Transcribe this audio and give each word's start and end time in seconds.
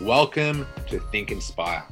Welcome 0.00 0.66
to 0.88 0.98
Think 0.98 1.30
Inspire. 1.30 1.84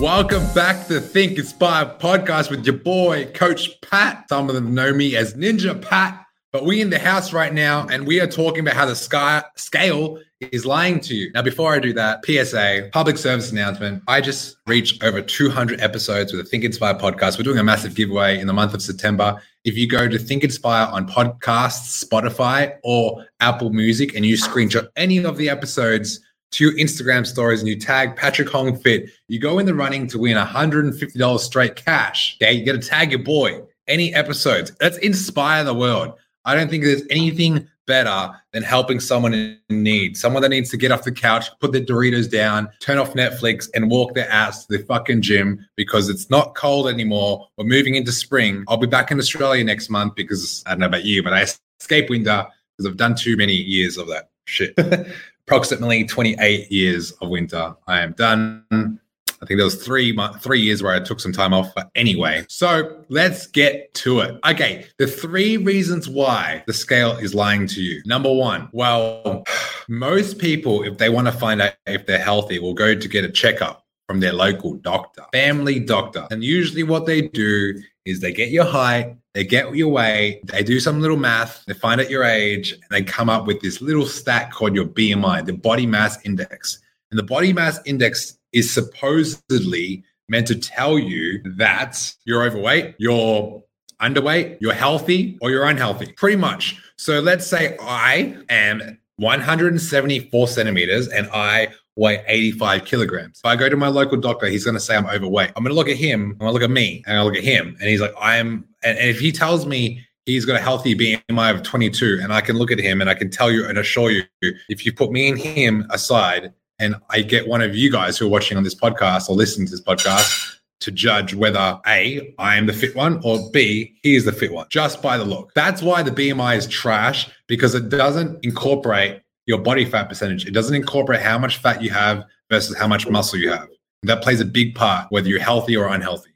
Welcome 0.00 0.42
back 0.54 0.86
to 0.88 0.98
Think 0.98 1.38
Inspire 1.38 1.84
podcast 2.00 2.50
with 2.50 2.64
your 2.64 2.78
boy, 2.78 3.26
Coach 3.34 3.80
Pat. 3.82 4.28
Some 4.30 4.48
of 4.48 4.54
them 4.54 4.74
know 4.74 4.94
me 4.94 5.14
as 5.14 5.34
Ninja 5.34 5.80
Pat, 5.80 6.23
but 6.54 6.64
we 6.64 6.80
in 6.80 6.88
the 6.88 7.00
house 7.00 7.32
right 7.32 7.52
now 7.52 7.84
and 7.88 8.06
we 8.06 8.20
are 8.20 8.28
talking 8.28 8.60
about 8.60 8.74
how 8.74 8.86
the 8.86 8.94
sky 8.94 9.42
scale 9.56 10.20
is 10.52 10.64
lying 10.64 11.00
to 11.00 11.12
you. 11.12 11.32
Now, 11.32 11.42
before 11.42 11.74
I 11.74 11.80
do 11.80 11.92
that, 11.94 12.24
PSA, 12.24 12.90
public 12.92 13.18
service 13.18 13.50
announcement. 13.50 14.04
I 14.06 14.20
just 14.20 14.58
reached 14.68 15.02
over 15.02 15.20
200 15.20 15.80
episodes 15.80 16.32
with 16.32 16.44
the 16.44 16.48
Think 16.48 16.62
Inspire 16.62 16.94
podcast. 16.94 17.38
We're 17.38 17.42
doing 17.42 17.58
a 17.58 17.64
massive 17.64 17.96
giveaway 17.96 18.38
in 18.38 18.46
the 18.46 18.52
month 18.52 18.72
of 18.72 18.82
September. 18.82 19.42
If 19.64 19.76
you 19.76 19.88
go 19.88 20.06
to 20.06 20.16
Think 20.16 20.44
Inspire 20.44 20.86
on 20.92 21.08
podcasts, 21.08 22.04
Spotify, 22.04 22.76
or 22.84 23.26
Apple 23.40 23.70
Music, 23.70 24.14
and 24.14 24.24
you 24.24 24.36
screenshot 24.36 24.86
any 24.94 25.24
of 25.24 25.36
the 25.36 25.48
episodes 25.48 26.20
to 26.52 26.62
your 26.62 26.74
Instagram 26.74 27.26
stories 27.26 27.58
and 27.58 27.68
you 27.68 27.80
tag 27.80 28.14
Patrick 28.14 28.48
Hong 28.50 28.76
Fit, 28.76 29.10
you 29.26 29.40
go 29.40 29.58
in 29.58 29.66
the 29.66 29.74
running 29.74 30.06
to 30.06 30.20
win 30.20 30.36
$150 30.36 31.40
straight 31.40 31.74
cash. 31.74 32.38
Okay, 32.40 32.52
you 32.52 32.64
got 32.64 32.80
to 32.80 32.88
tag 32.88 33.10
your 33.10 33.24
boy. 33.24 33.60
Any 33.88 34.14
episodes. 34.14 34.70
Let's 34.80 34.98
inspire 34.98 35.64
the 35.64 35.74
world. 35.74 36.14
I 36.44 36.54
don't 36.54 36.68
think 36.68 36.84
there's 36.84 37.02
anything 37.10 37.68
better 37.86 38.34
than 38.52 38.62
helping 38.62 39.00
someone 39.00 39.34
in 39.34 39.58
need. 39.70 40.16
Someone 40.16 40.42
that 40.42 40.48
needs 40.48 40.70
to 40.70 40.76
get 40.76 40.92
off 40.92 41.04
the 41.04 41.12
couch, 41.12 41.46
put 41.60 41.72
their 41.72 41.82
Doritos 41.82 42.30
down, 42.30 42.68
turn 42.80 42.98
off 42.98 43.14
Netflix, 43.14 43.68
and 43.74 43.90
walk 43.90 44.14
their 44.14 44.30
ass 44.30 44.66
to 44.66 44.78
the 44.78 44.84
fucking 44.84 45.22
gym 45.22 45.66
because 45.76 46.08
it's 46.08 46.30
not 46.30 46.54
cold 46.54 46.88
anymore. 46.88 47.48
We're 47.56 47.64
moving 47.64 47.94
into 47.94 48.12
spring. 48.12 48.64
I'll 48.68 48.76
be 48.76 48.86
back 48.86 49.10
in 49.10 49.18
Australia 49.18 49.64
next 49.64 49.90
month 49.90 50.14
because 50.14 50.62
I 50.66 50.70
don't 50.70 50.80
know 50.80 50.86
about 50.86 51.04
you, 51.04 51.22
but 51.22 51.32
I 51.32 51.46
escape 51.80 52.10
winter 52.10 52.46
because 52.76 52.90
I've 52.90 52.96
done 52.96 53.14
too 53.14 53.36
many 53.36 53.54
years 53.54 53.98
of 53.98 54.08
that 54.08 54.30
shit. 54.46 54.74
Approximately 55.46 56.04
28 56.04 56.72
years 56.72 57.12
of 57.12 57.28
winter. 57.28 57.74
I 57.86 58.00
am 58.00 58.12
done. 58.12 59.00
I 59.44 59.46
think 59.46 59.58
there 59.58 59.66
was 59.66 59.84
three 59.84 60.18
three 60.40 60.60
years 60.60 60.82
where 60.82 60.94
I 60.94 61.00
took 61.00 61.20
some 61.20 61.32
time 61.32 61.52
off. 61.52 61.74
But 61.74 61.90
anyway, 61.94 62.46
so 62.48 63.04
let's 63.10 63.46
get 63.46 63.92
to 63.94 64.20
it. 64.20 64.40
Okay, 64.46 64.86
the 64.96 65.06
three 65.06 65.58
reasons 65.58 66.08
why 66.08 66.64
the 66.66 66.72
scale 66.72 67.18
is 67.18 67.34
lying 67.34 67.66
to 67.66 67.82
you. 67.82 68.02
Number 68.06 68.32
one, 68.32 68.70
well, 68.72 69.44
most 69.88 70.38
people, 70.38 70.82
if 70.82 70.96
they 70.96 71.10
want 71.10 71.26
to 71.26 71.32
find 71.32 71.60
out 71.60 71.74
if 71.86 72.06
they're 72.06 72.18
healthy, 72.18 72.58
will 72.58 72.72
go 72.72 72.94
to 72.94 73.08
get 73.08 73.22
a 73.22 73.30
checkup 73.30 73.84
from 74.06 74.20
their 74.20 74.32
local 74.32 74.76
doctor, 74.76 75.24
family 75.32 75.78
doctor. 75.78 76.26
And 76.30 76.42
usually 76.42 76.82
what 76.82 77.04
they 77.04 77.28
do 77.28 77.78
is 78.06 78.20
they 78.20 78.32
get 78.32 78.48
your 78.48 78.64
height, 78.64 79.14
they 79.34 79.44
get 79.44 79.76
your 79.76 79.88
weight, 79.88 80.40
they 80.46 80.62
do 80.62 80.80
some 80.80 81.02
little 81.02 81.18
math, 81.18 81.64
they 81.66 81.74
find 81.74 82.00
out 82.00 82.08
your 82.08 82.24
age, 82.24 82.72
and 82.72 82.82
they 82.90 83.02
come 83.02 83.28
up 83.28 83.46
with 83.46 83.60
this 83.60 83.82
little 83.82 84.06
stat 84.06 84.52
called 84.52 84.74
your 84.74 84.86
BMI, 84.86 85.44
the 85.44 85.52
body 85.52 85.86
mass 85.86 86.18
index. 86.24 86.80
And 87.10 87.18
the 87.18 87.24
body 87.24 87.52
mass 87.52 87.78
index 87.84 88.38
is 88.54 88.72
supposedly 88.72 90.04
meant 90.28 90.46
to 90.46 90.54
tell 90.54 90.98
you 90.98 91.42
that 91.56 92.14
you're 92.24 92.44
overweight, 92.44 92.94
you're 92.98 93.62
underweight, 94.00 94.58
you're 94.60 94.72
healthy, 94.72 95.38
or 95.40 95.50
you're 95.50 95.66
unhealthy. 95.66 96.12
Pretty 96.12 96.36
much. 96.36 96.80
So 96.96 97.20
let's 97.20 97.46
say 97.46 97.76
I 97.80 98.36
am 98.48 98.98
174 99.16 100.48
centimeters 100.48 101.08
and 101.08 101.28
I 101.32 101.68
weigh 101.96 102.24
85 102.26 102.84
kilograms. 102.84 103.40
If 103.44 103.46
I 103.46 103.56
go 103.56 103.68
to 103.68 103.76
my 103.76 103.88
local 103.88 104.18
doctor, 104.18 104.46
he's 104.46 104.64
going 104.64 104.74
to 104.74 104.80
say 104.80 104.96
I'm 104.96 105.06
overweight. 105.06 105.52
I'm 105.56 105.62
going 105.62 105.72
to 105.72 105.76
look 105.76 105.88
at 105.88 105.96
him, 105.96 106.32
I'm 106.32 106.38
going 106.38 106.48
to 106.48 106.52
look 106.52 106.62
at 106.62 106.70
me, 106.70 107.04
and 107.06 107.18
I 107.18 107.22
look 107.22 107.36
at 107.36 107.44
him, 107.44 107.76
and 107.80 107.88
he's 107.88 108.00
like, 108.00 108.14
I 108.18 108.36
am. 108.36 108.66
And, 108.82 108.98
and 108.98 109.08
if 109.08 109.20
he 109.20 109.30
tells 109.30 109.66
me 109.66 110.04
he's 110.26 110.44
got 110.44 110.56
a 110.56 110.62
healthy 110.62 110.94
BMI 110.96 111.54
of 111.54 111.62
22, 111.62 112.20
and 112.22 112.32
I 112.32 112.40
can 112.40 112.56
look 112.56 112.70
at 112.70 112.78
him 112.78 113.00
and 113.00 113.10
I 113.10 113.14
can 113.14 113.30
tell 113.30 113.50
you 113.50 113.66
and 113.66 113.78
assure 113.78 114.10
you, 114.10 114.24
if 114.68 114.84
you 114.84 114.92
put 114.92 115.12
me 115.12 115.28
and 115.28 115.38
him 115.38 115.86
aside, 115.90 116.52
and 116.78 116.96
I 117.10 117.22
get 117.22 117.48
one 117.48 117.62
of 117.62 117.76
you 117.76 117.90
guys 117.90 118.18
who 118.18 118.26
are 118.26 118.30
watching 118.30 118.56
on 118.56 118.64
this 118.64 118.74
podcast 118.74 119.28
or 119.28 119.36
listening 119.36 119.66
to 119.66 119.70
this 119.70 119.82
podcast 119.82 120.56
to 120.80 120.90
judge 120.90 121.34
whether 121.34 121.80
A, 121.86 122.34
I 122.38 122.56
am 122.56 122.66
the 122.66 122.72
fit 122.72 122.94
one, 122.94 123.20
or 123.24 123.38
B, 123.52 123.94
he 124.02 124.14
is 124.16 124.24
the 124.24 124.32
fit 124.32 124.52
one, 124.52 124.66
just 124.70 125.00
by 125.00 125.16
the 125.16 125.24
look. 125.24 125.52
That's 125.54 125.82
why 125.82 126.02
the 126.02 126.10
BMI 126.10 126.56
is 126.56 126.66
trash 126.66 127.30
because 127.46 127.74
it 127.74 127.88
doesn't 127.88 128.44
incorporate 128.44 129.22
your 129.46 129.58
body 129.58 129.84
fat 129.84 130.08
percentage. 130.08 130.46
It 130.46 130.52
doesn't 130.52 130.74
incorporate 130.74 131.20
how 131.20 131.38
much 131.38 131.58
fat 131.58 131.82
you 131.82 131.90
have 131.90 132.24
versus 132.50 132.76
how 132.76 132.88
much 132.88 133.08
muscle 133.08 133.38
you 133.38 133.50
have. 133.50 133.68
That 134.02 134.22
plays 134.22 134.40
a 134.40 134.44
big 134.44 134.74
part, 134.74 135.06
whether 135.10 135.28
you're 135.28 135.40
healthy 135.40 135.76
or 135.76 135.88
unhealthy. 135.88 136.30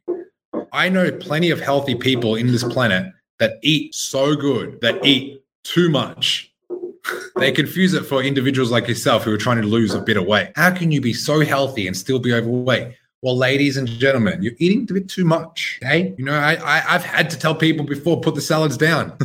I 0.73 0.89
know 0.89 1.11
plenty 1.13 1.51
of 1.51 1.61
healthy 1.61 1.95
people 1.95 2.35
in 2.35 2.47
this 2.49 2.65
planet 2.65 3.13
that 3.39 3.59
eat 3.63 3.95
so 3.95 4.35
good, 4.35 4.81
that 4.81 5.05
eat 5.05 5.43
too 5.65 5.91
much. 5.91 6.48
They 7.37 7.53
confuse 7.53 7.95
it 7.95 8.05
for 8.05 8.23
individuals 8.23 8.71
like 8.71 8.89
yourself 8.89 9.25
who 9.25 9.33
are 9.33 9.39
trying 9.39 9.61
to 9.63 9.67
lose 9.67 9.95
a 9.95 10.01
bit 10.01 10.17
of 10.17 10.27
weight. 10.27 10.53
How 10.57 10.71
can 10.71 10.91
you 10.91 11.01
be 11.01 11.13
so 11.13 11.41
healthy 11.41 11.87
and 11.87 11.97
still 11.97 12.19
be 12.19 12.33
overweight? 12.33 12.95
Well, 13.23 13.37
ladies 13.37 13.77
and 13.77 13.89
gentlemen, 13.89 14.43
you're 14.43 14.53
eating 14.59 14.87
a 14.89 14.95
bit 14.95 15.09
too 15.09 15.25
much. 15.25 15.81
Okay. 15.83 16.15
You 16.17 16.25
know, 16.25 16.35
I, 16.35 16.53
I 16.63 16.79
have 16.79 17.05
had 17.05 17.31
to 17.31 17.39
tell 17.39 17.55
people 17.55 17.85
before, 17.85 18.21
put 18.21 18.35
the 18.35 18.41
salads 18.41 18.77
down. 18.77 19.17